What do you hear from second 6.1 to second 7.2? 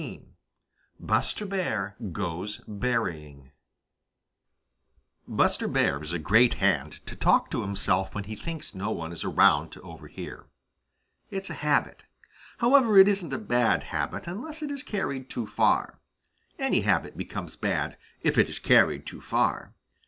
a great hand to